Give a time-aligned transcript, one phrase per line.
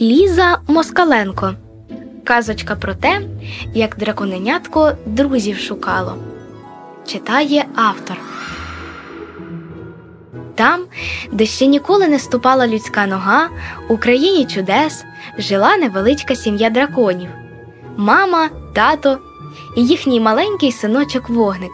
[0.00, 1.54] Ліза Москаленко.
[2.24, 3.20] Казочка про те,
[3.74, 6.14] як драконенятко друзів шукало.
[7.06, 8.16] Читає автор.
[10.54, 10.84] Там,
[11.32, 13.48] де ще ніколи не ступала людська нога,
[13.88, 15.04] у країні чудес
[15.38, 17.28] жила невеличка сім'я драконів
[17.96, 19.18] мама, тато
[19.76, 21.72] і їхній маленький синочок вогник.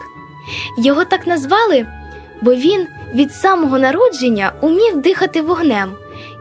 [0.79, 1.87] Його так назвали,
[2.43, 5.93] бо він від самого народження умів дихати вогнем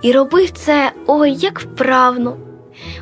[0.01, 2.37] і робив це ой як вправно.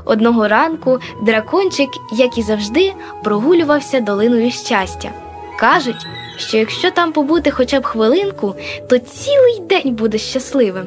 [0.05, 5.12] Одного ранку дракончик, як і завжди, прогулювався долиною щастя.
[5.59, 8.55] Кажуть, що якщо там побути хоча б хвилинку,
[8.90, 10.86] то цілий день буде щасливим.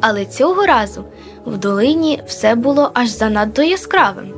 [0.00, 1.04] Але цього разу
[1.46, 4.34] в долині все було аж занадто яскравим.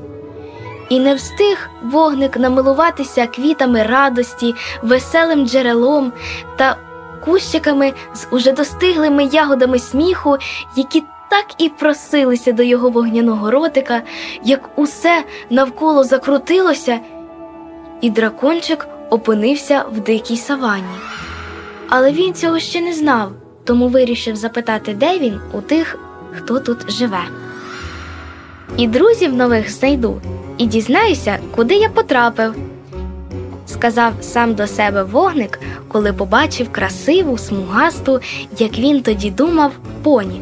[0.89, 6.13] І не встиг вогник намилуватися квітами радості, веселим джерелом
[6.57, 6.77] та
[7.25, 10.37] кущиками з уже достиглими ягодами сміху,
[10.77, 14.03] які так і просилися до його вогняного ротика,
[14.45, 17.01] як усе навколо закрутилося,
[18.01, 20.95] і дракончик опинився в дикій савані.
[21.89, 23.33] Але він цього ще не знав,
[23.65, 25.99] тому вирішив запитати, де він у тих,
[26.33, 27.25] хто тут живе.
[28.77, 30.21] І друзів нових знайду,
[30.59, 32.55] і дізнаюся, куди я потрапив,
[33.67, 35.61] сказав сам до себе вогник,
[35.95, 38.21] коли побачив красиву, смугасту,
[38.59, 40.41] як він тоді думав, поні.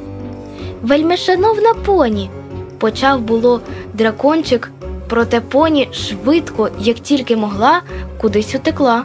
[0.83, 2.31] Вельми шановна поні,
[2.78, 3.61] почав було
[3.94, 4.70] дракончик,
[5.09, 7.83] проте поні швидко, як тільки могла,
[8.20, 9.05] кудись утекла.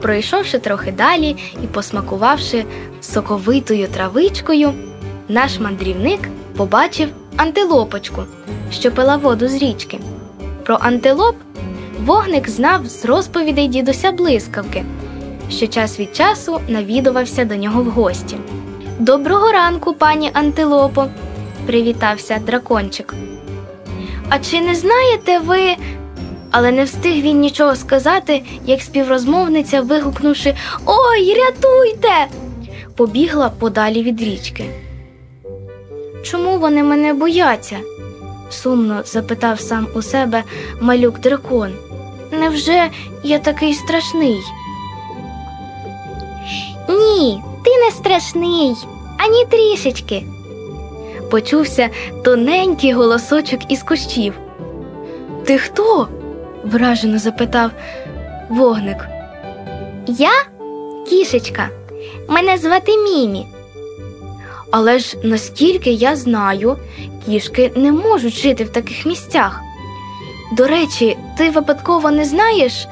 [0.00, 2.64] Пройшовши трохи далі і посмакувавши
[3.00, 4.72] соковитою травичкою,
[5.28, 6.20] наш мандрівник
[6.56, 8.22] побачив антилопочку,
[8.72, 9.98] що пила воду з річки.
[10.64, 11.36] Про антилоп
[12.04, 14.84] вогник знав з розповідей дідуся блискавки,
[15.52, 18.36] що час від часу навідувався до нього в гості.
[18.98, 21.06] Доброго ранку, пані Антилопо,
[21.66, 23.14] привітався дракончик.
[24.28, 25.76] А чи не знаєте ви?
[26.50, 30.54] Але не встиг він нічого сказати, як співрозмовниця, вигукнувши
[30.86, 32.26] Ой, рятуйте!
[32.96, 34.64] побігла подалі від річки.
[36.22, 37.76] Чому вони мене бояться?
[38.50, 40.42] сумно запитав сам у себе
[40.80, 41.72] малюк дракон.
[42.32, 42.90] Невже
[43.24, 44.40] я такий страшний?
[47.02, 48.74] Ні, ти не страшний,
[49.18, 50.22] ані трішечки.
[51.30, 51.88] Почувся
[52.24, 54.34] тоненький голосочок із кущів.
[55.44, 56.08] Ти хто?
[56.64, 57.70] вражено запитав
[58.50, 59.08] вогник.
[60.06, 60.30] Я
[61.08, 61.68] кішечка.
[62.28, 63.46] Мене звати Мімі.
[64.70, 66.76] Але ж наскільки я знаю,
[67.26, 69.60] кішки не можуть жити в таких місцях.
[70.56, 72.86] До речі, ти випадково не знаєш,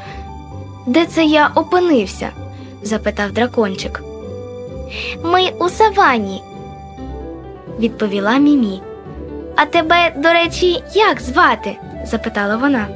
[0.87, 2.31] де це я опинився?
[2.83, 4.03] Запитав дракончик.
[5.25, 6.43] Ми у савані,
[7.79, 8.83] відповіла Мімі.
[9.57, 11.77] А тебе, до речі, як звати?
[12.07, 12.89] запитала вона.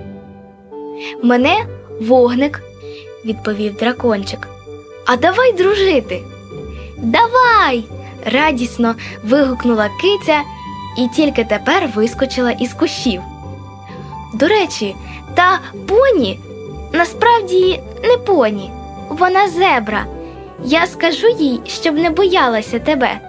[1.23, 1.57] Мене
[2.01, 2.63] вогник,
[3.25, 4.49] відповів дракончик.
[5.07, 6.23] А давай дружити.
[6.99, 7.85] Давай.
[8.33, 10.41] радісно вигукнула киця
[10.99, 13.23] і тільки тепер вискочила із кущів.
[14.35, 14.97] До речі,
[15.35, 16.41] та поні
[16.93, 18.71] насправді не поні,
[19.11, 20.07] вона зебра.
[20.65, 23.21] Я скажу їй, щоб не боялася тебе,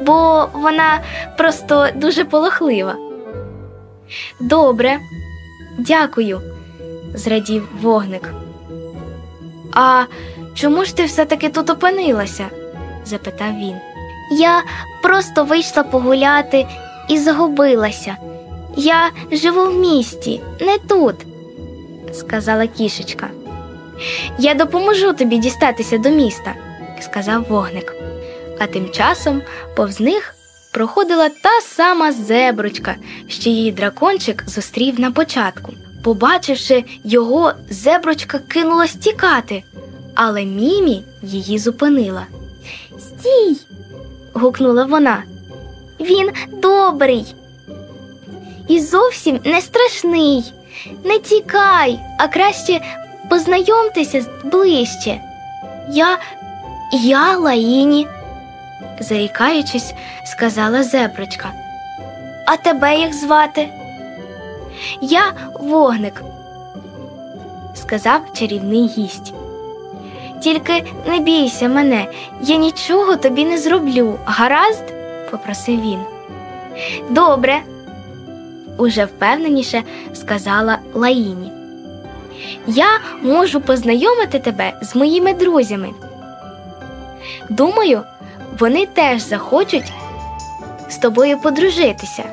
[0.00, 1.00] бо вона
[1.38, 2.94] просто дуже полохлива.
[4.40, 4.98] Добре,
[5.78, 6.40] дякую,
[7.14, 8.32] зрадів вогник.
[9.74, 10.04] А
[10.54, 12.46] чому ж ти все-таки тут опинилася?
[13.04, 13.74] запитав він.
[14.38, 14.62] Я
[15.02, 16.66] просто вийшла погуляти
[17.08, 18.16] і загубилася.
[18.76, 21.14] Я живу в місті, не тут,
[22.12, 23.28] сказала кішечка.
[24.38, 26.54] Я допоможу тобі дістатися до міста,
[27.00, 27.94] сказав вогник.
[28.58, 29.42] А тим часом
[29.76, 30.34] повз них
[30.72, 32.96] проходила та сама зеброчка,
[33.28, 35.72] що її дракончик зустрів на початку.
[36.02, 39.62] Побачивши його, зеброчка кинулась тікати,
[40.14, 42.26] але Мімі її зупинила.
[42.98, 43.56] Стій.
[44.34, 45.22] гукнула вона.
[46.00, 47.34] Він добрий
[48.68, 50.52] і зовсім не страшний.
[51.04, 52.80] Не тікай, а краще
[53.28, 55.20] познайомтеся ближче.
[55.88, 56.18] Я
[56.92, 58.06] я Лаїні,
[59.00, 59.94] заїкаючись,
[60.24, 61.52] сказала зеброчка.
[62.46, 63.68] А тебе як звати?
[65.00, 66.22] Я вогник,
[67.74, 69.34] сказав чарівний гість.
[70.40, 72.06] Тільки не бійся мене,
[72.42, 74.18] я нічого тобі не зроблю.
[74.24, 74.84] Гаразд?
[75.30, 75.98] попросив він.
[77.10, 77.60] Добре,
[78.76, 79.82] уже впевненіше
[80.14, 81.57] сказала Лаїні.
[82.66, 82.86] Я
[83.22, 85.88] можу познайомити тебе з моїми друзями.
[87.48, 88.02] Думаю,
[88.58, 89.92] вони теж захочуть
[90.88, 92.24] з тобою подружитися.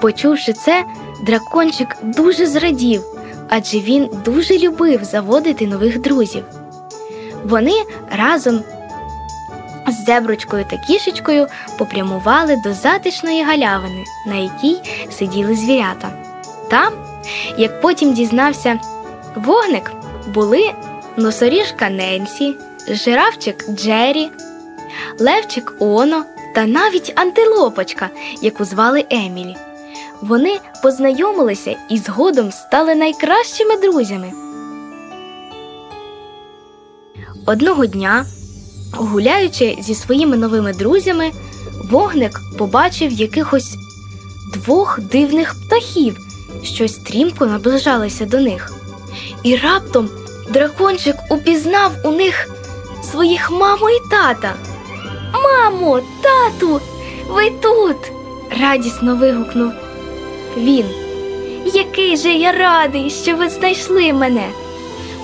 [0.00, 0.84] Почувши це,
[1.22, 3.02] дракончик дуже зрадів,
[3.48, 6.44] адже він дуже любив заводити нових друзів.
[7.44, 8.60] Вони разом
[9.88, 11.46] з зеброчкою та кішечкою
[11.78, 14.76] попрямували до затишної галявини, на якій
[15.10, 16.10] сиділи звірята.
[16.70, 16.92] Там,
[17.56, 18.80] як потім дізнався
[19.36, 19.92] вогник,
[20.34, 20.70] були
[21.16, 22.54] носоріжка Ненсі,
[22.88, 24.28] жирафчик Джері,
[25.18, 26.24] левчик Оно
[26.54, 28.10] та навіть антилопочка,
[28.42, 29.56] яку звали Емілі.
[30.20, 34.32] Вони познайомилися і згодом стали найкращими друзями.
[37.46, 38.26] Одного дня,
[38.92, 41.30] гуляючи зі своїми новими друзями,
[41.90, 43.76] вогник побачив якихось
[44.54, 46.25] двох дивних птахів,
[46.62, 48.72] що стрімко наближалися до них.
[49.42, 50.08] І раптом
[50.50, 52.48] дракончик упізнав у них
[53.10, 54.54] своїх маму і тата.
[55.32, 56.80] Мамо, тату,
[57.28, 57.96] ви тут.
[58.60, 59.72] радісно вигукнув
[60.56, 60.86] він.
[61.64, 64.48] Який же я радий, що ви знайшли мене.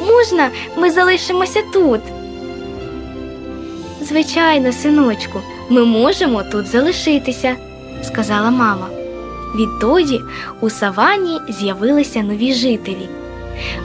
[0.06, 2.00] Можна, ми залишимося тут?
[4.00, 7.56] Звичайно, синочку, ми можемо тут залишитися,
[8.02, 9.01] сказала мама.
[9.54, 10.20] Відтоді
[10.60, 13.08] у савані з'явилися нові жителі.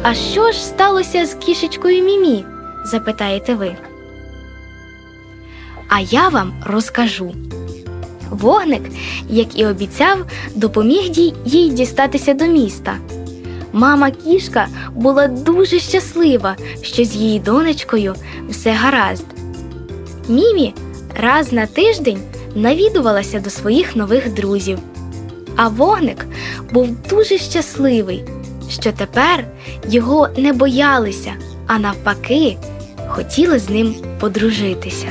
[0.01, 2.45] А що ж сталося з кішечкою Мімі?
[2.85, 3.75] запитаєте ви.
[5.89, 7.33] А я вам розкажу.
[8.29, 8.81] Вогник,
[9.29, 10.25] як і обіцяв,
[10.55, 11.01] допоміг
[11.45, 12.97] їй дістатися до міста.
[13.73, 18.15] Мама кішка була дуже щаслива, що з її донечкою
[18.49, 19.25] все гаразд.
[20.27, 20.73] Мімі
[21.21, 22.19] раз на тиждень
[22.55, 24.79] навідувалася до своїх нових друзів.
[25.57, 26.25] А вогник
[26.71, 28.23] був дуже щасливий,
[28.69, 29.47] що тепер
[29.89, 31.33] його не боялися,
[31.67, 32.57] а навпаки,
[33.07, 35.07] хотіли з ним подружитися.